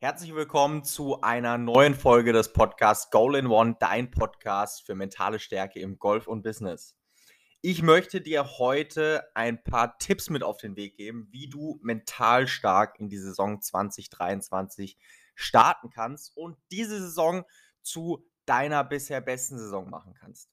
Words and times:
Herzlich 0.00 0.32
willkommen 0.32 0.84
zu 0.84 1.22
einer 1.22 1.58
neuen 1.58 1.92
Folge 1.92 2.32
des 2.32 2.52
Podcasts 2.52 3.10
Goal 3.10 3.34
in 3.34 3.48
One, 3.48 3.74
dein 3.80 4.12
Podcast 4.12 4.86
für 4.86 4.94
mentale 4.94 5.40
Stärke 5.40 5.80
im 5.80 5.98
Golf 5.98 6.28
und 6.28 6.44
Business. 6.44 6.96
Ich 7.62 7.82
möchte 7.82 8.20
dir 8.20 8.58
heute 8.58 9.24
ein 9.34 9.60
paar 9.60 9.98
Tipps 9.98 10.30
mit 10.30 10.44
auf 10.44 10.58
den 10.58 10.76
Weg 10.76 10.96
geben, 10.96 11.26
wie 11.32 11.48
du 11.48 11.80
mental 11.82 12.46
stark 12.46 13.00
in 13.00 13.08
die 13.08 13.18
Saison 13.18 13.60
2023 13.60 14.96
starten 15.34 15.90
kannst 15.90 16.36
und 16.36 16.56
diese 16.70 17.00
Saison 17.00 17.42
zu 17.82 18.24
deiner 18.46 18.84
bisher 18.84 19.20
besten 19.20 19.58
Saison 19.58 19.90
machen 19.90 20.14
kannst. 20.14 20.48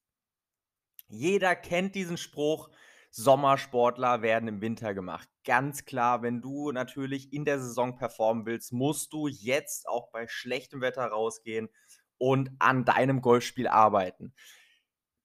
Jeder 1.08 1.56
kennt 1.56 1.94
diesen 1.94 2.18
Spruch, 2.18 2.72
Sommersportler 3.18 4.22
werden 4.22 4.50
im 4.50 4.60
Winter 4.60 4.94
gemacht. 4.94 5.30
Ganz 5.46 5.86
klar, 5.86 6.22
wenn 6.22 6.42
du 6.42 6.74
natürlich 6.74 7.32
in 7.32 7.46
der 7.46 7.60
Saison 7.60 7.96
performen 7.96 8.46
willst, 8.46 8.74
musst 8.74 9.14
du 9.14 9.30
jetzt 9.30 9.88
auch 9.88 10.12
bei 10.12 10.28
schlechtem 10.28 10.82
Wetter 10.82 11.06
rausgehen 11.06 11.70
und 12.18 12.52
an 12.60 12.84
deinem 12.84 13.22
Golfspiel 13.22 13.70
arbeiten. 13.70 14.34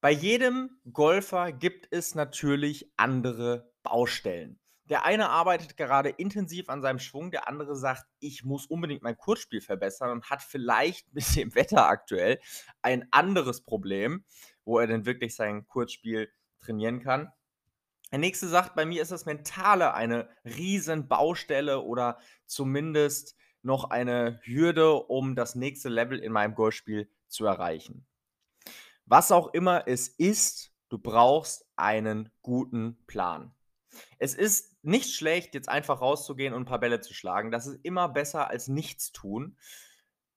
Bei 0.01 0.12
jedem 0.12 0.80
Golfer 0.92 1.51
gibt 1.51 1.88
es 1.91 2.15
natürlich 2.15 2.92
andere 2.96 3.73
Baustellen. 3.82 4.60
Der 4.84 5.04
eine 5.04 5.29
arbeitet 5.29 5.77
gerade 5.77 6.10
intensiv 6.10 6.68
an 6.68 6.82
seinem 6.82 7.01
Schwung, 7.01 7.32
der 7.32 7.48
andere 7.48 7.74
sagt, 7.74 8.04
ich 8.20 8.45
muss 8.45 8.66
unbedingt 8.66 9.02
mein 9.02 9.16
Kurzspiel 9.16 9.60
verbessern 9.60 10.10
und 10.10 10.30
hat 10.30 10.43
vielleicht 10.43 11.07
mit 11.12 11.34
dem 11.34 11.57
Wetter 11.57 11.88
aktuell 11.88 12.38
ein 12.82 13.09
anderes 13.10 13.65
Problem, 13.65 14.24
wo 14.65 14.79
er 14.79 14.87
denn 14.87 15.07
wirklich 15.07 15.34
sein 15.34 15.66
Kurzspiel 15.66 16.30
trainieren 16.60 17.01
kann. 17.01 17.32
Der 18.10 18.19
nächste 18.19 18.48
sagt, 18.48 18.74
bei 18.74 18.84
mir 18.84 19.02
ist 19.02 19.12
das 19.12 19.27
Mentale 19.27 19.95
eine 19.95 20.28
riesen 20.45 21.09
Baustelle 21.09 21.80
oder 21.80 22.18
zumindest 22.46 23.37
noch 23.62 23.91
eine 23.91 24.41
Hürde, 24.42 24.95
um 24.95 25.37
das 25.37 25.55
nächste 25.55 25.88
Level 25.88 26.18
in 26.18 26.32
meinem 26.32 26.54
Golfspiel 26.54 27.10
zu 27.29 27.45
erreichen. 27.45 28.07
Was 29.07 29.32
auch 29.32 29.52
immer 29.54 29.87
es 29.87 30.09
ist, 30.09 30.73
du 30.88 30.98
brauchst 30.98 31.66
einen 31.76 32.30
guten 32.43 33.04
Plan. 33.07 33.54
Es 34.18 34.35
ist 34.35 34.76
nicht 34.82 35.15
schlecht, 35.15 35.54
jetzt 35.54 35.68
einfach 35.68 36.01
rauszugehen 36.01 36.54
und 36.54 36.63
ein 36.63 36.66
paar 36.66 36.80
Bälle 36.80 37.01
zu 37.01 37.13
schlagen. 37.13 37.51
Das 37.51 37.66
ist 37.66 37.80
immer 37.82 38.09
besser 38.09 38.48
als 38.48 38.68
nichts 38.68 39.13
tun. 39.13 39.57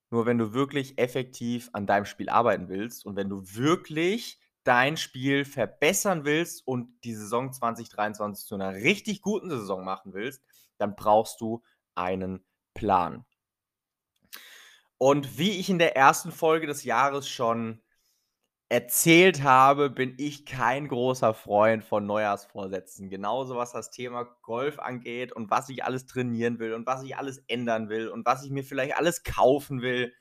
Nur 0.09 0.26
wenn 0.26 0.38
du 0.38 0.53
wirklich 0.53 0.98
effektiv 0.98 1.70
an 1.73 1.88
deinem 1.88 2.05
Spiel 2.05 2.30
arbeiten 2.30 2.70
willst 2.70 3.05
und 3.05 3.16
wenn 3.16 3.30
du 3.30 3.42
wirklich 3.44 4.39
dein 4.64 4.97
Spiel 4.97 5.45
verbessern 5.45 6.25
willst 6.25 6.66
und 6.67 6.89
die 7.03 7.14
Saison 7.14 7.52
2023 7.52 8.45
zu 8.45 8.56
einer 8.56 8.73
richtig 8.73 9.22
guten 9.22 9.50
Saison 9.50 9.83
machen 9.83 10.14
willst, 10.14 10.44
dann 10.78 10.95
brauchst 10.95 11.42
du 11.42 11.64
einen 11.95 12.45
Plan. 12.73 13.25
Und 14.97 15.38
wie 15.38 15.52
ich 15.59 15.70
in 15.70 15.80
der 15.80 15.95
ersten 15.97 16.31
Folge 16.31 16.66
des 16.66 16.83
Jahres 16.83 17.28
schon 17.28 17.81
erzählt 18.70 19.44
habe, 19.44 19.89
bin 19.89 20.16
ich 20.17 20.45
kein 20.45 20.88
großer 20.88 21.33
Freund 21.33 21.83
von 21.83 22.08
Neujahrsvorsätzen. 22.08 23.09
Genauso 23.09 23.55
was 23.55 23.72
das 23.72 23.92
Thema 23.92 24.23
Golf 24.42 24.80
angeht 24.80 25.31
und 25.31 25.52
was 25.52 25.70
ich 25.70 25.83
alles 25.83 26.08
trainieren 26.08 26.58
will 26.58 26.73
und 26.73 26.88
was 26.88 27.03
ich 27.03 27.16
alles 27.17 27.38
ändern 27.48 27.89
will 27.89 28.08
und 28.08 28.25
was 28.25 28.44
ich 28.44 28.50
mir 28.50 28.64
vielleicht 28.64 28.98
alles 28.98 29.23
kaufen 29.23 29.81
will. 29.81 30.14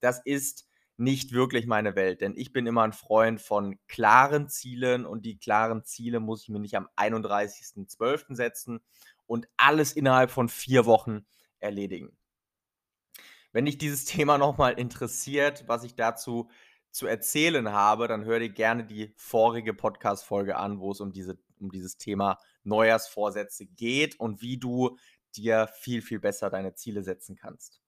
Das 0.00 0.20
ist 0.24 0.68
nicht 0.96 1.32
wirklich 1.32 1.66
meine 1.66 1.94
Welt, 1.94 2.20
denn 2.20 2.34
ich 2.36 2.52
bin 2.52 2.66
immer 2.66 2.82
ein 2.82 2.92
Freund 2.92 3.40
von 3.40 3.78
klaren 3.86 4.48
Zielen 4.48 5.04
und 5.04 5.26
die 5.26 5.38
klaren 5.38 5.84
Ziele 5.84 6.20
muss 6.20 6.42
ich 6.42 6.48
mir 6.48 6.60
nicht 6.60 6.76
am 6.76 6.88
31.12. 6.96 8.34
setzen 8.34 8.80
und 9.26 9.48
alles 9.56 9.92
innerhalb 9.92 10.30
von 10.30 10.48
vier 10.48 10.86
Wochen 10.86 11.26
erledigen. 11.58 12.16
Wenn 13.52 13.66
dich 13.66 13.78
dieses 13.78 14.04
Thema 14.06 14.38
nochmal 14.38 14.74
interessiert, 14.74 15.64
was 15.66 15.84
ich 15.84 15.94
dazu 15.94 16.48
zu 16.90 17.06
erzählen 17.06 17.72
habe, 17.72 18.08
dann 18.08 18.24
hör 18.24 18.38
dir 18.38 18.48
gerne 18.48 18.84
die 18.84 19.12
vorige 19.16 19.74
Podcast-Folge 19.74 20.56
an, 20.56 20.80
wo 20.80 20.92
es 20.92 21.00
um, 21.00 21.12
diese, 21.12 21.38
um 21.60 21.70
dieses 21.70 21.98
Thema 21.98 22.38
Neujahrsvorsätze 22.64 23.66
geht 23.66 24.18
und 24.18 24.40
wie 24.40 24.56
du 24.56 24.96
dir 25.36 25.68
viel, 25.68 26.00
viel 26.00 26.20
besser 26.20 26.48
deine 26.48 26.72
Ziele 26.72 27.02
setzen 27.02 27.36
kannst. 27.36 27.82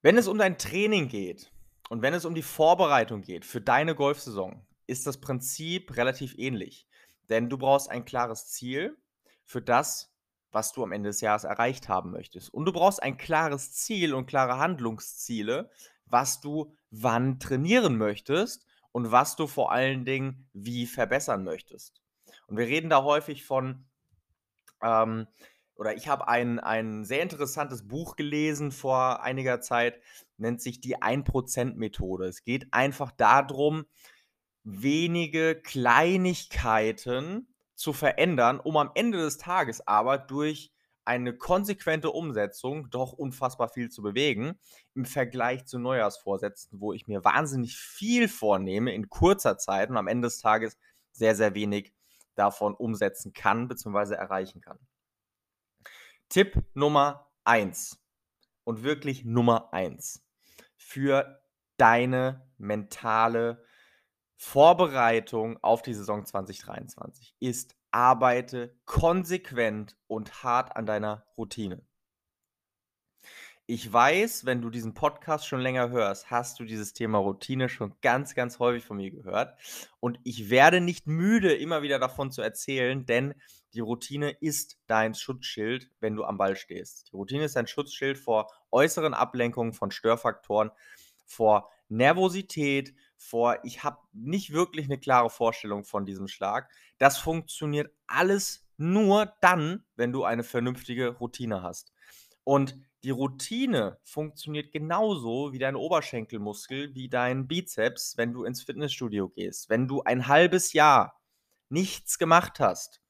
Wenn 0.00 0.16
es 0.16 0.28
um 0.28 0.38
dein 0.38 0.58
Training 0.58 1.08
geht 1.08 1.50
und 1.88 2.02
wenn 2.02 2.14
es 2.14 2.24
um 2.24 2.34
die 2.34 2.42
Vorbereitung 2.42 3.22
geht 3.22 3.44
für 3.44 3.60
deine 3.60 3.96
Golfsaison, 3.96 4.64
ist 4.86 5.06
das 5.06 5.20
Prinzip 5.20 5.96
relativ 5.96 6.38
ähnlich. 6.38 6.86
Denn 7.28 7.50
du 7.50 7.58
brauchst 7.58 7.90
ein 7.90 8.04
klares 8.04 8.46
Ziel 8.46 8.96
für 9.44 9.60
das, 9.60 10.14
was 10.52 10.72
du 10.72 10.84
am 10.84 10.92
Ende 10.92 11.10
des 11.10 11.20
Jahres 11.20 11.44
erreicht 11.44 11.88
haben 11.88 12.12
möchtest. 12.12 12.54
Und 12.54 12.64
du 12.64 12.72
brauchst 12.72 13.02
ein 13.02 13.16
klares 13.16 13.72
Ziel 13.72 14.14
und 14.14 14.26
klare 14.26 14.58
Handlungsziele, 14.58 15.70
was 16.06 16.40
du 16.40 16.74
wann 16.90 17.40
trainieren 17.40 17.98
möchtest 17.98 18.66
und 18.92 19.10
was 19.10 19.36
du 19.36 19.46
vor 19.46 19.72
allen 19.72 20.04
Dingen 20.04 20.48
wie 20.52 20.86
verbessern 20.86 21.44
möchtest. 21.44 22.02
Und 22.46 22.56
wir 22.56 22.66
reden 22.66 22.88
da 22.88 23.02
häufig 23.02 23.44
von 23.44 23.84
ähm, 24.80 25.26
oder 25.78 25.94
ich 25.94 26.08
habe 26.08 26.28
ein, 26.28 26.58
ein 26.58 27.04
sehr 27.04 27.22
interessantes 27.22 27.86
Buch 27.86 28.16
gelesen 28.16 28.72
vor 28.72 29.22
einiger 29.22 29.60
Zeit, 29.60 30.00
nennt 30.36 30.60
sich 30.60 30.80
die 30.80 30.98
1%-Methode. 30.98 32.26
Es 32.26 32.42
geht 32.42 32.66
einfach 32.72 33.12
darum, 33.12 33.86
wenige 34.64 35.54
Kleinigkeiten 35.54 37.54
zu 37.76 37.92
verändern, 37.92 38.58
um 38.58 38.76
am 38.76 38.90
Ende 38.94 39.18
des 39.18 39.38
Tages 39.38 39.86
aber 39.86 40.18
durch 40.18 40.72
eine 41.04 41.32
konsequente 41.32 42.10
Umsetzung 42.10 42.90
doch 42.90 43.12
unfassbar 43.12 43.68
viel 43.68 43.88
zu 43.88 44.02
bewegen 44.02 44.58
im 44.94 45.06
Vergleich 45.06 45.64
zu 45.64 45.78
Neujahrsvorsätzen, 45.78 46.80
wo 46.80 46.92
ich 46.92 47.06
mir 47.06 47.24
wahnsinnig 47.24 47.78
viel 47.78 48.28
vornehme 48.28 48.92
in 48.92 49.08
kurzer 49.08 49.56
Zeit 49.56 49.90
und 49.90 49.96
am 49.96 50.08
Ende 50.08 50.26
des 50.26 50.38
Tages 50.38 50.76
sehr, 51.12 51.36
sehr 51.36 51.54
wenig 51.54 51.94
davon 52.34 52.74
umsetzen 52.74 53.32
kann 53.32 53.68
bzw. 53.68 54.14
erreichen 54.14 54.60
kann. 54.60 54.78
Tipp 56.28 56.62
Nummer 56.74 57.30
1 57.44 57.98
und 58.64 58.82
wirklich 58.82 59.24
Nummer 59.24 59.72
1 59.72 60.22
für 60.76 61.42
deine 61.78 62.46
mentale 62.58 63.64
Vorbereitung 64.36 65.56
auf 65.62 65.80
die 65.80 65.94
Saison 65.94 66.26
2023 66.26 67.34
ist, 67.40 67.76
arbeite 67.92 68.78
konsequent 68.84 69.96
und 70.06 70.42
hart 70.42 70.76
an 70.76 70.84
deiner 70.84 71.24
Routine. 71.38 71.87
Ich 73.70 73.92
weiß, 73.92 74.46
wenn 74.46 74.62
du 74.62 74.70
diesen 74.70 74.94
Podcast 74.94 75.46
schon 75.46 75.60
länger 75.60 75.90
hörst, 75.90 76.30
hast 76.30 76.58
du 76.58 76.64
dieses 76.64 76.94
Thema 76.94 77.18
Routine 77.18 77.68
schon 77.68 77.92
ganz, 78.00 78.34
ganz 78.34 78.58
häufig 78.60 78.82
von 78.82 78.96
mir 78.96 79.10
gehört. 79.10 79.60
Und 80.00 80.18
ich 80.24 80.48
werde 80.48 80.80
nicht 80.80 81.06
müde, 81.06 81.52
immer 81.52 81.82
wieder 81.82 81.98
davon 81.98 82.30
zu 82.30 82.40
erzählen, 82.40 83.04
denn 83.04 83.34
die 83.74 83.80
Routine 83.80 84.30
ist 84.30 84.78
dein 84.86 85.14
Schutzschild, 85.14 85.90
wenn 86.00 86.16
du 86.16 86.24
am 86.24 86.38
Ball 86.38 86.56
stehst. 86.56 87.12
Die 87.12 87.16
Routine 87.16 87.44
ist 87.44 87.56
dein 87.56 87.66
Schutzschild 87.66 88.16
vor 88.16 88.50
äußeren 88.70 89.12
Ablenkungen 89.12 89.74
von 89.74 89.90
Störfaktoren, 89.90 90.70
vor 91.26 91.68
Nervosität, 91.90 92.94
vor 93.18 93.58
ich 93.64 93.84
habe 93.84 93.98
nicht 94.14 94.54
wirklich 94.54 94.86
eine 94.86 94.98
klare 94.98 95.28
Vorstellung 95.28 95.84
von 95.84 96.06
diesem 96.06 96.26
Schlag. 96.26 96.70
Das 96.96 97.18
funktioniert 97.18 97.92
alles 98.06 98.66
nur 98.78 99.30
dann, 99.42 99.84
wenn 99.94 100.10
du 100.10 100.24
eine 100.24 100.42
vernünftige 100.42 101.08
Routine 101.08 101.62
hast. 101.62 101.92
Und 102.44 102.78
die 103.04 103.10
Routine 103.10 103.98
funktioniert 104.02 104.72
genauso 104.72 105.52
wie 105.52 105.58
dein 105.58 105.76
Oberschenkelmuskel, 105.76 106.94
wie 106.94 107.08
dein 107.08 107.46
Bizeps, 107.46 108.16
wenn 108.16 108.32
du 108.32 108.44
ins 108.44 108.62
Fitnessstudio 108.62 109.28
gehst. 109.28 109.68
Wenn 109.68 109.86
du 109.86 110.02
ein 110.02 110.26
halbes 110.26 110.72
Jahr 110.72 111.20
nichts 111.68 112.18
gemacht 112.18 112.58
hast, 112.58 113.00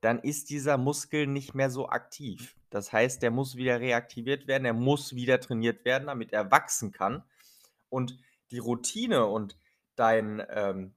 dann 0.00 0.18
ist 0.18 0.50
dieser 0.50 0.78
Muskel 0.78 1.26
nicht 1.26 1.54
mehr 1.54 1.70
so 1.70 1.88
aktiv. 1.88 2.56
Das 2.70 2.92
heißt, 2.92 3.22
der 3.22 3.30
muss 3.30 3.56
wieder 3.56 3.80
reaktiviert 3.80 4.46
werden, 4.46 4.64
er 4.64 4.74
muss 4.74 5.14
wieder 5.14 5.40
trainiert 5.40 5.84
werden, 5.84 6.06
damit 6.08 6.32
er 6.32 6.50
wachsen 6.50 6.90
kann. 6.92 7.22
Und 7.88 8.18
die 8.50 8.58
Routine 8.58 9.26
und 9.26 9.56
dein, 9.94 10.42
ähm, 10.50 10.94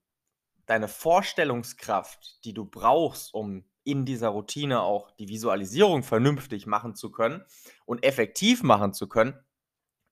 deine 0.66 0.88
Vorstellungskraft, 0.88 2.44
die 2.46 2.54
du 2.54 2.66
brauchst, 2.66 3.34
um 3.34 3.66
in 3.88 4.04
dieser 4.04 4.28
Routine 4.30 4.82
auch 4.82 5.12
die 5.12 5.30
Visualisierung 5.30 6.04
vernünftig 6.04 6.68
machen 6.68 6.94
zu 6.94 7.10
können 7.10 7.46
und 7.86 8.04
effektiv 8.04 8.62
machen 8.62 8.94
zu 8.94 9.08
können, 9.08 9.40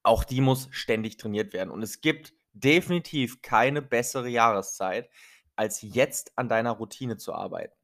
auch 0.01 0.23
die 0.23 0.39
muss 0.39 0.69
ständig 0.71 1.17
trainiert 1.17 1.51
werden. 1.51 1.71
Und 1.71 1.83
es 1.83 1.99
gibt 1.99 2.33
definitiv 2.53 3.41
keine 3.41 3.81
bessere 3.81 4.29
Jahreszeit, 4.29 5.09
als 5.57 5.81
jetzt 5.81 6.31
an 6.37 6.47
deiner 6.47 6.71
Routine 6.71 7.17
zu 7.17 7.33
arbeiten. 7.33 7.75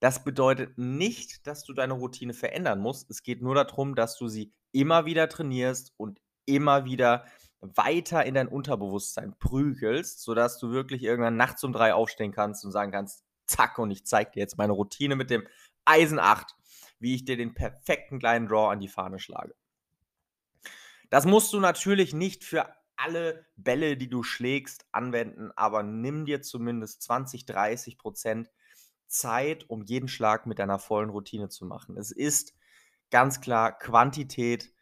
Das 0.00 0.22
bedeutet 0.22 0.76
nicht, 0.76 1.46
dass 1.46 1.64
du 1.64 1.72
deine 1.72 1.94
Routine 1.94 2.34
verändern 2.34 2.80
musst. 2.80 3.10
Es 3.10 3.22
geht 3.22 3.40
nur 3.40 3.54
darum, 3.54 3.94
dass 3.94 4.18
du 4.18 4.28
sie 4.28 4.52
immer 4.72 5.06
wieder 5.06 5.30
trainierst 5.30 5.94
und 5.96 6.20
immer 6.44 6.84
wieder 6.84 7.24
weiter 7.60 8.26
in 8.26 8.34
dein 8.34 8.48
Unterbewusstsein 8.48 9.34
prügelst, 9.38 10.20
sodass 10.20 10.58
du 10.58 10.72
wirklich 10.72 11.02
irgendwann 11.02 11.36
nachts 11.36 11.64
um 11.64 11.72
drei 11.72 11.94
aufstehen 11.94 12.32
kannst 12.32 12.66
und 12.66 12.70
sagen 12.70 12.92
kannst, 12.92 13.24
zack, 13.48 13.78
und 13.78 13.90
ich 13.90 14.06
zeige 14.06 14.32
dir 14.32 14.40
jetzt 14.40 14.58
meine 14.58 14.72
Routine 14.72 15.16
mit 15.16 15.30
dem 15.30 15.46
Eisen 15.84 16.18
8, 16.18 16.54
wie 17.00 17.14
ich 17.14 17.24
dir 17.24 17.36
den 17.36 17.54
perfekten 17.54 18.18
kleinen 18.18 18.46
Draw 18.46 18.70
an 18.70 18.80
die 18.80 18.88
Fahne 18.88 19.18
schlage. 19.18 19.54
Das 21.10 21.24
musst 21.24 21.52
du 21.52 21.60
natürlich 21.60 22.12
nicht 22.12 22.44
für 22.44 22.74
alle 22.96 23.46
Bälle, 23.56 23.96
die 23.96 24.08
du 24.08 24.22
schlägst, 24.22 24.86
anwenden, 24.92 25.50
aber 25.56 25.82
nimm 25.82 26.26
dir 26.26 26.42
zumindest 26.42 27.02
20, 27.02 27.46
30 27.46 27.96
Prozent 27.96 28.50
Zeit, 29.06 29.70
um 29.70 29.84
jeden 29.84 30.08
Schlag 30.08 30.46
mit 30.46 30.58
deiner 30.58 30.78
vollen 30.78 31.10
Routine 31.10 31.48
zu 31.48 31.64
machen. 31.64 31.96
Es 31.96 32.10
ist 32.10 32.54
ganz 33.10 33.40
klar 33.40 33.78
Quantität, 33.78 34.72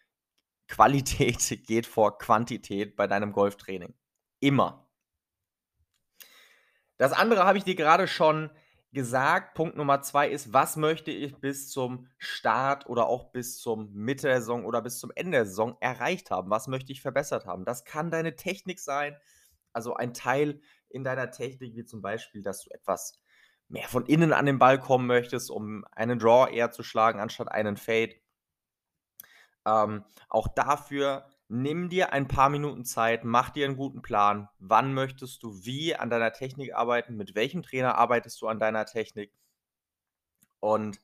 Qualität 0.67 1.63
geht 1.67 1.87
vor 1.87 2.19
Quantität 2.19 2.97
bei 2.97 3.07
deinem 3.07 3.33
Golftraining. 3.33 3.95
Immer. 4.41 4.86
Das 6.99 7.13
andere 7.13 7.45
habe 7.45 7.59
ich 7.59 7.65
dir 7.65 7.75
gerade 7.75 8.09
schon 8.09 8.51
gesagt. 8.93 9.55
Punkt 9.55 9.77
Nummer 9.77 10.01
zwei 10.01 10.29
ist, 10.31 10.53
was 10.53 10.77
möchte 10.77 11.11
ich 11.11 11.37
bis 11.39 11.69
zum 11.69 12.09
Start 12.17 12.87
oder 12.87 13.07
auch 13.07 13.31
bis 13.31 13.59
zum 13.59 13.93
Mitte 13.93 14.29
der 14.29 14.41
Saison 14.41 14.65
oder 14.65 14.81
bis 14.81 14.99
zum 14.99 15.13
Ende 15.15 15.33
der 15.33 15.47
Saison 15.47 15.77
erreicht 15.81 16.31
haben? 16.31 16.51
Was 16.51 16.67
möchte 16.67 16.93
ich 16.93 17.03
verbessert 17.03 17.47
haben? 17.47 17.65
Das 17.65 17.85
kann 17.85 18.11
deine 18.11 18.37
Technik 18.37 18.81
sein. 18.81 19.17
Also 19.73 19.95
ein 19.95 20.15
Teil 20.15 20.61
in 20.89 21.05
deiner 21.05 21.31
Technik, 21.31 21.77
wie 21.77 21.85
zum 21.85 22.01
Beispiel, 22.01 22.43
dass 22.43 22.65
du 22.65 22.71
etwas 22.71 23.21
mehr 23.69 23.87
von 23.89 24.07
innen 24.07 24.33
an 24.33 24.47
den 24.47 24.59
Ball 24.59 24.81
kommen 24.81 25.07
möchtest, 25.07 25.51
um 25.51 25.85
einen 25.93 26.19
Draw 26.19 26.51
eher 26.51 26.71
zu 26.71 26.83
schlagen, 26.83 27.21
anstatt 27.21 27.51
einen 27.53 27.77
Fade. 27.77 28.15
Ähm, 29.67 30.05
auch 30.29 30.49
dafür 30.49 31.29
nimm 31.49 31.89
dir 31.89 32.13
ein 32.13 32.29
paar 32.29 32.49
Minuten 32.49 32.85
Zeit, 32.85 33.25
mach 33.25 33.51
dir 33.51 33.67
einen 33.67 33.77
guten 33.77 34.03
Plan. 34.03 34.49
Wann 34.59 34.95
möchtest 34.95 35.43
du 35.43 35.65
wie 35.65 35.95
an 35.95 36.11
deiner 36.11 36.33
Technik 36.33 36.75
arbeiten? 36.75 37.17
Mit 37.17 37.35
welchem 37.35 37.63
Trainer 37.63 37.97
arbeitest 37.97 38.41
du 38.41 38.49
an 38.49 38.59
deiner 38.59 38.87
Technik? 38.87 39.33
Und 40.61 41.01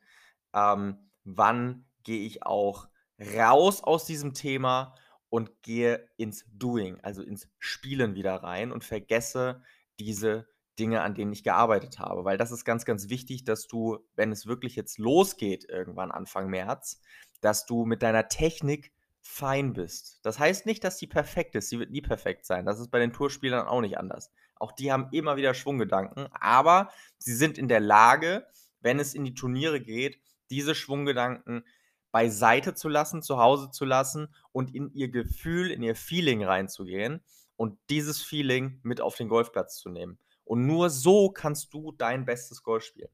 ähm, 0.52 1.10
wann 1.24 1.86
gehe 2.02 2.26
ich 2.26 2.44
auch 2.44 2.88
raus 3.36 3.82
aus 3.82 4.04
diesem 4.04 4.34
Thema 4.34 4.94
und 5.28 5.62
gehe 5.62 6.08
ins 6.16 6.44
Doing, 6.52 6.98
also 7.02 7.22
ins 7.22 7.48
Spielen 7.58 8.14
wieder 8.14 8.42
rein 8.42 8.72
und 8.72 8.84
vergesse 8.84 9.62
diese 9.98 10.48
Dinge, 10.78 11.02
an 11.02 11.14
denen 11.14 11.32
ich 11.32 11.44
gearbeitet 11.44 11.98
habe. 11.98 12.24
Weil 12.24 12.38
das 12.38 12.50
ist 12.50 12.64
ganz, 12.64 12.84
ganz 12.84 13.08
wichtig, 13.08 13.44
dass 13.44 13.68
du, 13.68 13.98
wenn 14.14 14.32
es 14.32 14.46
wirklich 14.46 14.74
jetzt 14.74 14.98
losgeht, 14.98 15.68
irgendwann 15.68 16.10
Anfang 16.10 16.48
März, 16.48 17.00
dass 17.40 17.66
du 17.66 17.84
mit 17.84 18.02
deiner 18.02 18.28
Technik 18.28 18.92
fein 19.22 19.72
bist. 19.72 20.18
Das 20.24 20.38
heißt 20.38 20.66
nicht, 20.66 20.82
dass 20.84 20.98
sie 20.98 21.06
perfekt 21.06 21.54
ist. 21.54 21.68
Sie 21.68 21.78
wird 21.78 21.90
nie 21.90 22.02
perfekt 22.02 22.44
sein. 22.44 22.66
Das 22.66 22.80
ist 22.80 22.90
bei 22.90 22.98
den 22.98 23.12
Tourspielern 23.12 23.66
auch 23.66 23.80
nicht 23.80 23.96
anders. 23.96 24.32
Auch 24.56 24.72
die 24.72 24.92
haben 24.92 25.08
immer 25.12 25.36
wieder 25.36 25.54
Schwunggedanken, 25.54 26.28
aber 26.32 26.90
sie 27.18 27.34
sind 27.34 27.56
in 27.56 27.68
der 27.68 27.80
Lage, 27.80 28.46
wenn 28.80 28.98
es 28.98 29.14
in 29.14 29.24
die 29.24 29.34
Turniere 29.34 29.80
geht, 29.80 30.20
diese 30.50 30.74
Schwunggedanken 30.74 31.64
beiseite 32.10 32.74
zu 32.74 32.88
lassen, 32.88 33.22
zu 33.22 33.38
Hause 33.38 33.70
zu 33.70 33.84
lassen 33.84 34.34
und 34.50 34.74
in 34.74 34.92
ihr 34.92 35.08
Gefühl, 35.08 35.70
in 35.70 35.82
ihr 35.82 35.96
Feeling 35.96 36.44
reinzugehen 36.44 37.22
und 37.56 37.78
dieses 37.90 38.22
Feeling 38.22 38.80
mit 38.82 39.00
auf 39.00 39.16
den 39.16 39.28
Golfplatz 39.28 39.78
zu 39.78 39.88
nehmen. 39.88 40.18
Und 40.44 40.66
nur 40.66 40.90
so 40.90 41.30
kannst 41.30 41.72
du 41.72 41.92
dein 41.92 42.24
bestes 42.24 42.62
Golf 42.62 42.84
spielen. 42.84 43.10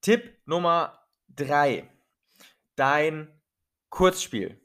Tipp 0.00 0.38
Nummer 0.46 1.06
drei: 1.28 1.90
Dein 2.76 3.36
Kurzspiel. 3.90 4.60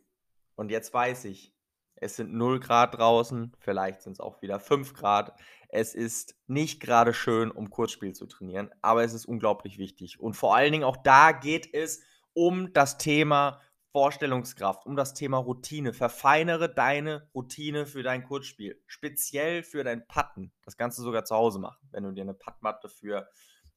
Und 0.55 0.71
jetzt 0.71 0.93
weiß 0.93 1.25
ich, 1.25 1.53
es 1.95 2.15
sind 2.15 2.33
0 2.33 2.59
Grad 2.59 2.97
draußen, 2.97 3.55
vielleicht 3.59 4.01
sind 4.01 4.13
es 4.13 4.19
auch 4.19 4.41
wieder 4.41 4.59
5 4.59 4.93
Grad. 4.93 5.39
Es 5.69 5.93
ist 5.93 6.35
nicht 6.47 6.81
gerade 6.81 7.13
schön, 7.13 7.51
um 7.51 7.69
Kurzspiel 7.69 8.13
zu 8.13 8.25
trainieren, 8.25 8.71
aber 8.81 9.03
es 9.03 9.13
ist 9.13 9.25
unglaublich 9.25 9.77
wichtig. 9.77 10.19
Und 10.19 10.33
vor 10.33 10.55
allen 10.55 10.71
Dingen 10.71 10.83
auch 10.83 10.97
da 10.97 11.31
geht 11.31 11.73
es 11.73 12.01
um 12.33 12.73
das 12.73 12.97
Thema 12.97 13.61
Vorstellungskraft, 13.91 14.85
um 14.85 14.95
das 14.95 15.13
Thema 15.13 15.37
Routine. 15.37 15.93
Verfeinere 15.93 16.73
deine 16.73 17.29
Routine 17.35 17.85
für 17.85 18.03
dein 18.03 18.23
Kurzspiel, 18.23 18.81
speziell 18.87 19.63
für 19.63 19.83
dein 19.83 20.07
Putten. 20.07 20.51
Das 20.63 20.77
kannst 20.77 20.97
du 20.97 21.03
sogar 21.03 21.25
zu 21.25 21.35
Hause 21.35 21.59
machen, 21.59 21.87
wenn 21.91 22.03
du 22.03 22.11
dir 22.11 22.21
eine 22.21 22.33
Puttmatte 22.33 22.89
für 22.89 23.29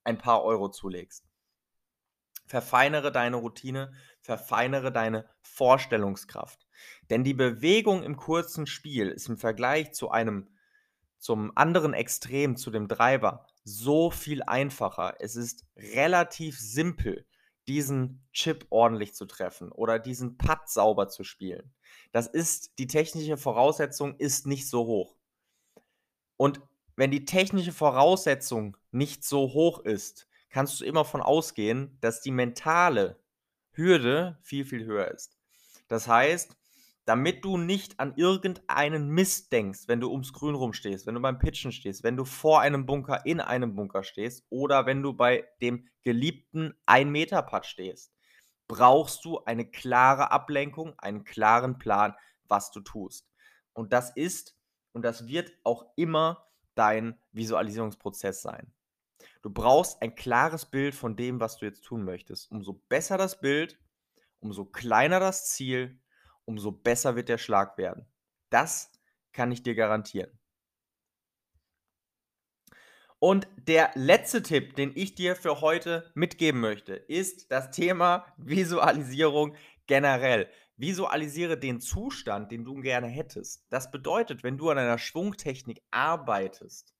ein 0.05 0.19
paar 0.19 0.45
Euro 0.45 0.71
zulegst. 0.71 1.27
Verfeinere 2.47 3.11
deine 3.11 3.37
Routine, 3.37 3.93
verfeinere 4.21 4.93
deine 4.93 5.29
Vorstellungskraft. 5.41 6.67
Denn 7.11 7.25
die 7.25 7.35
Bewegung 7.35 8.03
im 8.03 8.17
kurzen 8.17 8.67
Spiel 8.67 9.09
ist 9.09 9.29
im 9.29 9.39
Vergleich 9.39 9.93
zu 9.93 10.11
einem 10.11 10.49
zum 11.19 11.57
anderen 11.57 11.95
Extrem, 11.95 12.57
zu 12.57 12.71
dem 12.71 12.87
Treiber, 12.87 13.47
so 13.65 14.11
viel 14.11 14.43
einfacher. 14.43 15.15
Es 15.21 15.37
ist 15.37 15.65
relativ 15.77 16.59
simpel, 16.59 17.27
diesen 17.67 18.27
Chip 18.33 18.67
ordentlich 18.69 19.15
zu 19.15 19.25
treffen 19.25 19.73
oder 19.73 19.99
diesen 19.99 20.37
Putt 20.37 20.69
sauber 20.69 21.09
zu 21.09 21.25
spielen. 21.25 21.73
Das 22.13 22.27
ist, 22.27 22.79
die 22.79 22.87
technische 22.87 23.39
Voraussetzung 23.39 24.17
ist 24.19 24.47
nicht 24.47 24.69
so 24.69 24.85
hoch. 24.85 25.17
Und 26.37 26.61
wenn 26.97 27.11
die 27.11 27.25
technische 27.25 27.73
Voraussetzung 27.73 28.77
nicht 28.91 29.25
so 29.25 29.53
hoch 29.53 29.81
ist, 29.81 30.29
kannst 30.51 30.81
du 30.81 30.85
immer 30.85 31.05
von 31.05 31.21
ausgehen, 31.21 31.99
dass 32.01 32.21
die 32.21 32.31
mentale 32.31 33.19
Hürde 33.73 34.39
viel, 34.43 34.65
viel 34.65 34.85
höher 34.85 35.11
ist. 35.11 35.37
Das 35.89 36.09
heißt, 36.09 36.57
damit 37.05 37.45
du 37.45 37.59
nicht 37.59 38.01
an 38.01 38.15
irgendeinen 38.17 39.11
Mist 39.11 39.53
denkst, 39.53 39.89
wenn 39.89 40.01
du 40.01 40.11
ums 40.11 40.33
Grün 40.33 40.55
rumstehst, 40.55 41.07
wenn 41.07 41.15
du 41.15 41.21
beim 41.21 41.39
Pitchen 41.39 41.73
stehst, 41.73 42.03
wenn 42.03 42.17
du 42.17 42.25
vor 42.25 42.61
einem 42.61 42.87
Bunker 42.87 43.27
in 43.27 43.41
einem 43.41 43.75
Bunker 43.75 44.03
stehst 44.03 44.47
oder 44.49 44.87
wenn 44.87 45.03
du 45.03 45.13
bei 45.13 45.47
dem 45.61 45.87
geliebten 46.03 46.75
1-Meter-Putt 46.87 47.67
stehst, 47.67 48.13
brauchst 48.69 49.25
du 49.25 49.41
eine 49.45 49.71
klare 49.71 50.31
Ablenkung, 50.31 50.99
einen 50.99 51.25
klaren 51.25 51.79
Plan, 51.79 52.15
was 52.49 52.71
du 52.71 52.81
tust. 52.81 53.29
Und 53.75 53.93
das 53.93 54.11
ist 54.17 54.57
und 54.93 55.03
das 55.03 55.27
wird 55.27 55.53
auch 55.65 55.87
immer 55.97 56.47
dein 56.75 57.21
Visualisierungsprozess 57.33 58.41
sein. 58.41 58.73
Du 59.45 59.51
brauchst 59.51 60.01
ein 60.01 60.15
klares 60.15 60.65
Bild 60.65 60.95
von 60.95 61.17
dem, 61.17 61.39
was 61.39 61.59
du 61.59 61.67
jetzt 61.67 61.85
tun 61.85 62.03
möchtest. 62.03 62.51
Umso 62.51 62.73
besser 62.89 63.19
das 63.19 63.43
Bild, 63.43 63.79
umso 64.41 64.65
kleiner 64.65 65.21
das 65.21 65.51
Ziel, 65.51 66.01
umso 66.47 66.73
besser 66.73 67.15
wird 67.15 67.29
der 67.29 67.37
Schlag 67.37 67.77
werden. 67.77 68.07
Das 68.49 68.91
kann 69.35 69.53
ich 69.53 69.63
dir 69.63 69.75
garantieren. 69.75 70.31
Und 73.19 73.47
der 73.59 73.91
letzte 73.97 74.43
Tipp, 74.43 74.77
den 74.77 74.93
ich 74.95 75.15
dir 75.15 75.37
für 75.37 75.61
heute 75.61 76.11
mitgeben 76.15 76.63
möchte, 76.63 76.95
ist 76.95 77.53
das 77.53 77.71
Thema 77.71 78.25
Visualisierung 78.39 79.57
generell. 79.87 80.49
Visualisiere 80.79 81.59
den 81.59 81.83
Zustand, 81.83 82.51
den 82.51 82.65
du 82.65 82.77
gerne 82.77 83.09
hättest. 83.09 83.67
Das 83.69 83.91
bedeutet, 83.91 84.43
wenn 84.43 84.57
du 84.57 84.71
an 84.71 84.79
einer 84.79 84.97
Schwungtechnik 84.97 85.83
arbeitest, 85.91 86.94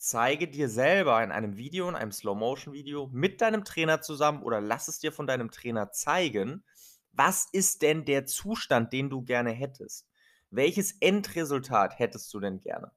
zeige 0.00 0.48
dir 0.48 0.70
selber 0.70 1.22
in 1.22 1.30
einem 1.30 1.58
Video, 1.58 1.86
in 1.88 1.94
einem 1.94 2.10
Slow-Motion-Video 2.10 3.10
mit 3.12 3.42
deinem 3.42 3.64
Trainer 3.64 4.00
zusammen 4.00 4.42
oder 4.42 4.60
lass 4.60 4.88
es 4.88 4.98
dir 4.98 5.12
von 5.12 5.26
deinem 5.26 5.50
Trainer 5.50 5.92
zeigen, 5.92 6.64
was 7.12 7.46
ist 7.52 7.82
denn 7.82 8.06
der 8.06 8.24
Zustand, 8.24 8.94
den 8.94 9.10
du 9.10 9.22
gerne 9.22 9.50
hättest? 9.50 10.08
Welches 10.48 10.92
Endresultat 11.00 11.98
hättest 11.98 12.32
du 12.32 12.40
denn 12.40 12.60
gerne? 12.60 12.92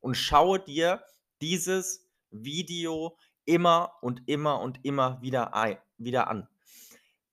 Und 0.00 0.16
schaue 0.16 0.58
dir 0.58 1.02
dieses 1.42 2.08
Video 2.30 3.18
immer 3.44 3.92
und 4.00 4.22
immer 4.26 4.60
und 4.60 4.82
immer 4.82 5.20
wieder, 5.20 5.54
ein, 5.54 5.76
wieder 5.98 6.28
an. 6.28 6.48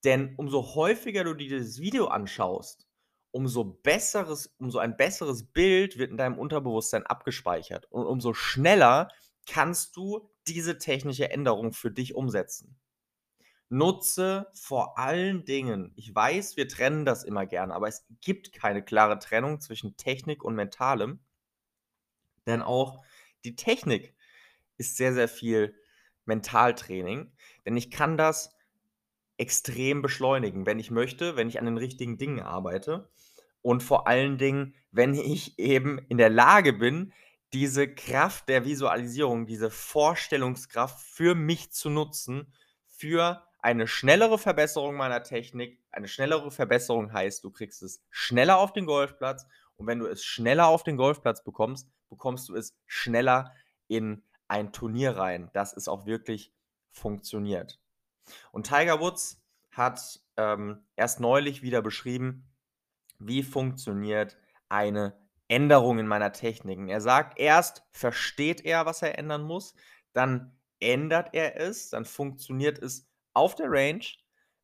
Denn 0.04 0.34
umso 0.36 0.74
häufiger 0.74 1.24
du 1.24 1.32
dir 1.32 1.48
dieses 1.48 1.80
Video 1.80 2.08
anschaust, 2.08 2.83
umso 3.34 3.64
besseres, 3.64 4.54
umso 4.58 4.78
ein 4.78 4.96
besseres 4.96 5.42
Bild 5.42 5.98
wird 5.98 6.12
in 6.12 6.16
deinem 6.16 6.38
Unterbewusstsein 6.38 7.04
abgespeichert. 7.04 7.90
Und 7.90 8.06
umso 8.06 8.32
schneller 8.32 9.08
kannst 9.44 9.96
du 9.96 10.30
diese 10.46 10.78
technische 10.78 11.30
Änderung 11.30 11.72
für 11.72 11.90
dich 11.90 12.14
umsetzen. 12.14 12.78
Nutze 13.68 14.46
vor 14.54 14.98
allen 14.98 15.44
Dingen, 15.44 15.92
ich 15.96 16.14
weiß, 16.14 16.56
wir 16.56 16.68
trennen 16.68 17.04
das 17.04 17.24
immer 17.24 17.44
gerne, 17.44 17.74
aber 17.74 17.88
es 17.88 18.06
gibt 18.20 18.52
keine 18.52 18.84
klare 18.84 19.18
Trennung 19.18 19.60
zwischen 19.60 19.96
Technik 19.96 20.44
und 20.44 20.54
Mentalem. 20.54 21.18
Denn 22.46 22.62
auch 22.62 23.02
die 23.44 23.56
Technik 23.56 24.14
ist 24.76 24.96
sehr, 24.96 25.12
sehr 25.12 25.28
viel 25.28 25.74
Mentaltraining. 26.24 27.32
Denn 27.66 27.76
ich 27.76 27.90
kann 27.90 28.16
das 28.16 28.54
extrem 29.36 30.02
beschleunigen, 30.02 30.66
wenn 30.66 30.78
ich 30.78 30.90
möchte, 30.90 31.36
wenn 31.36 31.48
ich 31.48 31.58
an 31.58 31.64
den 31.64 31.78
richtigen 31.78 32.18
Dingen 32.18 32.40
arbeite. 32.40 33.08
Und 33.62 33.82
vor 33.82 34.06
allen 34.06 34.38
Dingen, 34.38 34.74
wenn 34.90 35.14
ich 35.14 35.58
eben 35.58 35.98
in 36.08 36.18
der 36.18 36.30
Lage 36.30 36.72
bin, 36.72 37.12
diese 37.52 37.92
Kraft 37.92 38.48
der 38.48 38.64
Visualisierung, 38.64 39.46
diese 39.46 39.70
Vorstellungskraft 39.70 41.00
für 41.00 41.34
mich 41.34 41.70
zu 41.72 41.88
nutzen, 41.88 42.52
für 42.88 43.44
eine 43.60 43.86
schnellere 43.86 44.38
Verbesserung 44.38 44.96
meiner 44.96 45.22
Technik. 45.22 45.80
Eine 45.90 46.08
schnellere 46.08 46.50
Verbesserung 46.50 47.12
heißt, 47.12 47.42
du 47.44 47.50
kriegst 47.50 47.82
es 47.82 48.02
schneller 48.10 48.58
auf 48.58 48.72
den 48.72 48.86
Golfplatz 48.86 49.46
und 49.76 49.86
wenn 49.86 50.00
du 50.00 50.06
es 50.06 50.24
schneller 50.24 50.66
auf 50.66 50.82
den 50.82 50.96
Golfplatz 50.96 51.42
bekommst, 51.42 51.88
bekommst 52.10 52.48
du 52.48 52.56
es 52.56 52.76
schneller 52.86 53.52
in 53.88 54.22
ein 54.48 54.72
Turnier 54.72 55.16
rein, 55.16 55.50
dass 55.52 55.72
es 55.72 55.88
auch 55.88 56.06
wirklich 56.06 56.52
funktioniert. 56.90 57.80
Und 58.52 58.66
Tiger 58.66 59.00
Woods 59.00 59.42
hat 59.70 60.20
ähm, 60.36 60.84
erst 60.96 61.20
neulich 61.20 61.62
wieder 61.62 61.82
beschrieben, 61.82 62.48
wie 63.18 63.42
funktioniert 63.42 64.36
eine 64.68 65.16
Änderung 65.48 65.98
in 65.98 66.06
meiner 66.06 66.32
Techniken. 66.32 66.88
Er 66.88 67.00
sagt, 67.00 67.38
erst 67.38 67.84
versteht 67.90 68.64
er, 68.64 68.86
was 68.86 69.02
er 69.02 69.18
ändern 69.18 69.42
muss, 69.42 69.74
dann 70.12 70.56
ändert 70.80 71.30
er 71.32 71.60
es, 71.60 71.90
dann 71.90 72.04
funktioniert 72.04 72.78
es 72.78 73.08
auf 73.34 73.54
der 73.54 73.70
Range. 73.70 74.04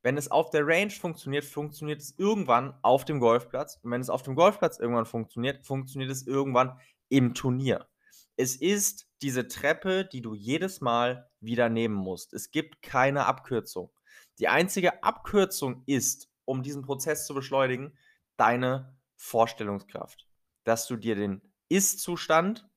Wenn 0.03 0.17
es 0.17 0.31
auf 0.31 0.49
der 0.49 0.65
Range 0.65 0.89
funktioniert, 0.89 1.45
funktioniert 1.45 2.01
es 2.01 2.17
irgendwann 2.17 2.73
auf 2.81 3.05
dem 3.05 3.19
Golfplatz. 3.19 3.79
Und 3.83 3.91
wenn 3.91 4.01
es 4.01 4.09
auf 4.09 4.23
dem 4.23 4.35
Golfplatz 4.35 4.79
irgendwann 4.79 5.05
funktioniert, 5.05 5.63
funktioniert 5.65 6.09
es 6.09 6.25
irgendwann 6.25 6.79
im 7.09 7.35
Turnier. 7.35 7.87
Es 8.35 8.55
ist 8.55 9.07
diese 9.21 9.47
Treppe, 9.47 10.05
die 10.05 10.21
du 10.21 10.33
jedes 10.33 10.81
Mal 10.81 11.29
wieder 11.39 11.69
nehmen 11.69 11.95
musst. 11.95 12.33
Es 12.33 12.51
gibt 12.51 12.81
keine 12.81 13.25
Abkürzung. 13.25 13.91
Die 14.39 14.47
einzige 14.47 15.03
Abkürzung 15.03 15.83
ist, 15.85 16.29
um 16.45 16.63
diesen 16.63 16.81
Prozess 16.81 17.25
zu 17.25 17.33
beschleunigen, 17.33 17.97
deine 18.37 18.97
Vorstellungskraft. 19.15 20.27
Dass 20.63 20.87
du 20.87 20.95
dir 20.95 21.15
den 21.15 21.41
Ist-Zustand 21.69 22.67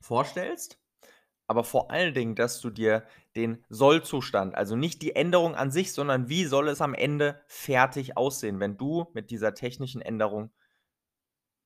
vorstellst, 0.00 0.80
aber 1.46 1.64
vor 1.64 1.90
allen 1.90 2.14
Dingen, 2.14 2.34
dass 2.34 2.60
du 2.60 2.70
dir 2.70 3.06
den 3.34 3.64
Soll-Zustand, 3.68 4.54
also 4.54 4.76
nicht 4.76 5.00
die 5.00 5.16
Änderung 5.16 5.54
an 5.54 5.70
sich, 5.70 5.92
sondern 5.92 6.28
wie 6.28 6.44
soll 6.44 6.68
es 6.68 6.80
am 6.80 6.94
Ende 6.94 7.42
fertig 7.46 8.16
aussehen, 8.16 8.60
wenn 8.60 8.76
du 8.76 9.10
mit 9.14 9.30
dieser 9.30 9.54
technischen 9.54 10.02
Änderung 10.02 10.52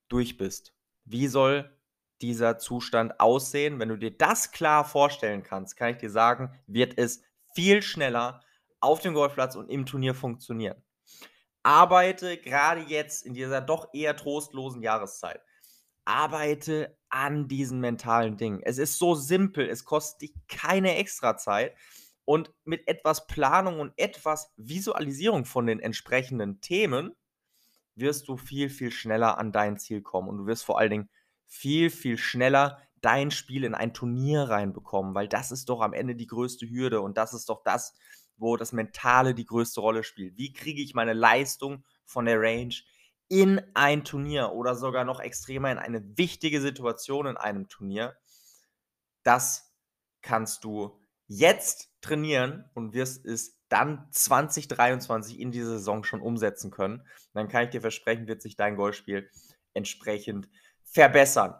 durch 0.09 0.37
bist. 0.37 0.75
Wie 1.05 1.26
soll 1.26 1.76
dieser 2.23 2.59
Zustand 2.59 3.21
aussehen? 3.21 3.79
Wenn 3.79 3.88
du 3.88 3.97
dir 3.97 4.17
das 4.17 4.52
klar 4.52 4.85
vorstellen 4.85 5.43
kannst, 5.43 5.76
kann 5.76 5.91
ich 5.91 5.99
dir 5.99 6.11
sagen, 6.11 6.55
wird 6.67 6.97
es 6.97 7.23
viel 7.55 7.83
schneller 7.83 8.41
auf 8.81 9.00
dem 9.00 9.14
Golfplatz 9.14 9.57
und 9.57 9.69
im 9.69 9.87
Turnier 9.87 10.14
funktionieren. 10.14 10.83
Arbeite 11.62 12.38
gerade 12.38 12.81
jetzt 12.83 13.25
in 13.25 13.35
dieser 13.35 13.61
doch 13.61 13.88
eher 13.93 14.17
trostlosen 14.17 14.83
Jahreszeit. 14.83 15.41
Arbeite 16.05 16.99
an 17.09 17.47
diesen 17.47 17.79
mentalen 17.81 18.37
Dingen. 18.37 18.61
Es 18.64 18.79
ist 18.79 18.99
so 18.99 19.14
simpel, 19.14 19.69
es 19.69 19.85
kostet 19.85 20.23
dich 20.23 20.35
keine 20.49 20.97
extra 20.97 21.37
Zeit 21.37 21.76
und 22.25 22.52
mit 22.64 22.88
etwas 22.88 23.26
Planung 23.26 23.79
und 23.79 23.93
etwas 23.97 24.52
Visualisierung 24.57 25.45
von 25.45 25.67
den 25.67 25.79
entsprechenden 25.79 26.61
Themen 26.61 27.14
wirst 27.95 28.29
du 28.29 28.37
viel, 28.37 28.71
viel 28.71 28.91
schneller 28.91 29.38
an 29.38 29.52
dein 29.52 29.79
Ziel 29.79 30.02
kommen 30.02 30.29
und 30.29 30.38
du 30.38 30.47
wirst 30.47 30.64
vor 30.64 30.79
allen 30.79 30.91
Dingen 30.91 31.11
viel, 31.52 31.90
viel 31.90 32.16
schneller 32.16 32.78
dein 33.02 33.30
Spiel 33.30 33.64
in 33.64 33.75
ein 33.75 33.92
Turnier 33.92 34.44
reinbekommen, 34.44 35.14
weil 35.14 35.28
das 35.28 35.52
ist 35.52 35.68
doch 35.68 35.80
am 35.82 35.92
Ende 35.92 36.16
die 36.16 36.26
größte 36.26 36.68
Hürde 36.68 37.02
und 37.02 37.18
das 37.18 37.35
ist 37.35 37.49
doch 37.49 37.62
das, 37.62 37.94
wo 38.37 38.56
das 38.56 38.73
Mentale 38.73 39.35
die 39.35 39.44
größte 39.44 39.80
Rolle 39.80 40.02
spielt. 40.02 40.38
Wie 40.38 40.52
kriege 40.52 40.80
ich 40.80 40.94
meine 40.94 41.12
Leistung 41.12 41.85
von 42.06 42.25
der 42.25 42.40
Range 42.40 42.75
in 43.28 43.61
ein 43.75 44.02
Turnier 44.02 44.52
oder 44.52 44.75
sogar 44.75 45.04
noch 45.04 45.21
extremer 45.21 45.71
in 45.71 45.78
eine 45.78 46.02
wichtige 46.16 46.61
Situation 46.61 47.26
in 47.26 47.37
einem 47.37 47.68
Turnier? 47.68 48.16
Das 49.23 49.75
kannst 50.23 50.64
du 50.64 50.99
jetzt 51.26 51.90
trainieren 52.00 52.64
und 52.73 52.94
wirst 52.94 53.26
es 53.26 53.59
dann 53.68 54.09
2023 54.11 55.38
in 55.38 55.52
dieser 55.52 55.73
Saison 55.73 56.02
schon 56.02 56.23
umsetzen 56.23 56.71
können. 56.71 57.06
dann 57.35 57.49
kann 57.49 57.64
ich 57.64 57.71
dir 57.71 57.80
versprechen, 57.80 58.26
wird 58.26 58.42
sich 58.42 58.56
dein 58.56 58.76
Golfspiel 58.76 59.28
entsprechend 59.75 60.49
verbessern. 60.93 61.55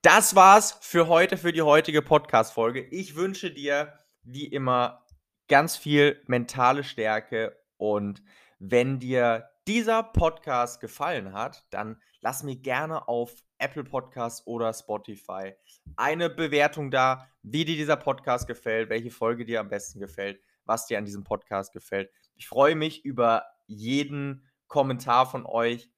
Das 0.00 0.34
war's 0.34 0.78
für 0.80 1.08
heute, 1.08 1.36
für 1.36 1.52
die 1.52 1.62
heutige 1.62 2.00
Podcast-Folge. 2.00 2.82
Ich 2.82 3.16
wünsche 3.16 3.50
dir 3.50 3.92
wie 4.22 4.46
immer 4.46 5.04
ganz 5.48 5.76
viel 5.76 6.22
mentale 6.26 6.84
Stärke 6.84 7.56
und 7.76 8.22
wenn 8.58 8.98
dir 8.98 9.50
dieser 9.66 10.02
Podcast 10.02 10.80
gefallen 10.80 11.34
hat, 11.34 11.66
dann 11.70 12.00
lass 12.20 12.42
mir 12.42 12.56
gerne 12.56 13.08
auf 13.08 13.34
Apple 13.58 13.84
Podcasts 13.84 14.46
oder 14.46 14.72
Spotify 14.72 15.54
eine 15.96 16.30
Bewertung 16.30 16.90
da, 16.90 17.28
wie 17.42 17.66
dir 17.66 17.76
dieser 17.76 17.96
Podcast 17.96 18.46
gefällt, 18.46 18.88
welche 18.88 19.10
Folge 19.10 19.44
dir 19.44 19.60
am 19.60 19.68
besten 19.68 20.00
gefällt, 20.00 20.40
was 20.64 20.86
dir 20.86 20.96
an 20.96 21.04
diesem 21.04 21.24
Podcast 21.24 21.72
gefällt. 21.74 22.10
Ich 22.36 22.48
freue 22.48 22.74
mich 22.74 23.04
über 23.04 23.44
jeden 23.66 24.46
Kommentar 24.66 25.26
von 25.30 25.44
euch 25.46 25.90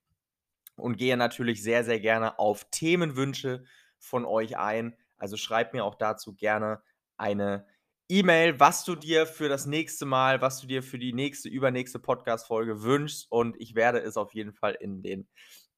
und 0.76 0.96
gehe 0.96 1.16
natürlich 1.16 1.62
sehr, 1.62 1.84
sehr 1.84 2.00
gerne 2.00 2.38
auf 2.38 2.64
Themenwünsche 2.70 3.64
von 3.98 4.24
euch 4.24 4.56
ein. 4.58 4.96
Also 5.16 5.36
schreibt 5.36 5.72
mir 5.74 5.84
auch 5.84 5.94
dazu 5.94 6.34
gerne 6.34 6.82
eine 7.16 7.66
E-Mail, 8.08 8.60
was 8.60 8.84
du 8.84 8.94
dir 8.94 9.26
für 9.26 9.48
das 9.48 9.66
nächste 9.66 10.06
Mal, 10.06 10.40
was 10.40 10.60
du 10.60 10.66
dir 10.66 10.82
für 10.82 10.98
die 10.98 11.12
nächste, 11.12 11.48
übernächste 11.48 11.98
Podcast-Folge 11.98 12.82
wünschst. 12.82 13.26
Und 13.30 13.60
ich 13.60 13.74
werde 13.74 13.98
es 13.98 14.16
auf 14.16 14.34
jeden 14.34 14.52
Fall 14.52 14.74
in 14.74 15.02
den 15.02 15.26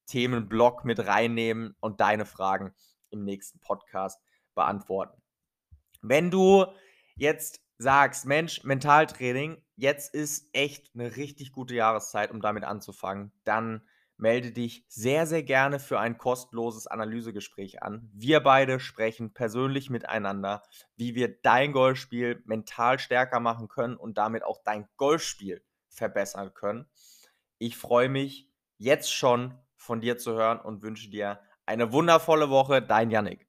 Themenblock 0.05 0.85
mit 0.85 1.05
reinnehmen 1.05 1.75
und 1.79 2.01
deine 2.01 2.25
Fragen 2.25 2.73
im 3.09 3.23
nächsten 3.23 3.59
Podcast 3.59 4.21
beantworten. 4.53 5.21
Wenn 6.01 6.29
du 6.29 6.65
jetzt 7.15 7.61
sagst, 7.77 8.25
Mensch, 8.25 8.63
Mentaltraining, 8.63 9.63
jetzt 9.75 10.13
ist 10.13 10.49
echt 10.53 10.91
eine 10.93 11.15
richtig 11.15 11.51
gute 11.51 11.73
Jahreszeit, 11.73 12.31
um 12.31 12.41
damit 12.41 12.63
anzufangen, 12.63 13.31
dann 13.43 13.81
melde 14.19 14.51
dich 14.51 14.85
sehr, 14.87 15.25
sehr 15.25 15.43
gerne 15.43 15.79
für 15.79 15.99
ein 15.99 16.17
kostenloses 16.17 16.87
Analysegespräch 16.87 17.81
an. 17.81 18.09
Wir 18.13 18.41
beide 18.41 18.79
sprechen 18.79 19.33
persönlich 19.33 19.89
miteinander, 19.89 20.63
wie 20.95 21.15
wir 21.15 21.41
dein 21.41 21.71
Golfspiel 21.71 22.43
mental 22.45 22.99
stärker 22.99 23.39
machen 23.39 23.69
können 23.69 23.95
und 23.95 24.17
damit 24.17 24.43
auch 24.43 24.61
dein 24.63 24.87
Golfspiel 24.97 25.63
verbessern 25.89 26.53
können. 26.53 26.85
Ich 27.57 27.77
freue 27.77 28.09
mich 28.09 28.49
jetzt 28.77 29.13
schon 29.13 29.57
von 29.75 30.01
dir 30.01 30.17
zu 30.17 30.33
hören 30.33 30.59
und 30.59 30.83
wünsche 30.83 31.09
dir 31.09 31.39
eine 31.65 31.91
wundervolle 31.91 32.49
Woche. 32.49 32.81
Dein 32.81 33.11
Yannick. 33.11 33.48